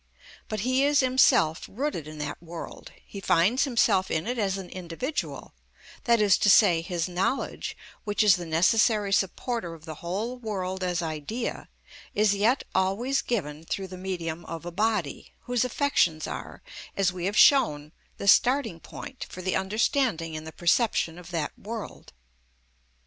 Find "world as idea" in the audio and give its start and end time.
10.39-11.69